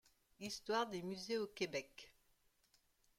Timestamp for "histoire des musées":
0.39-1.37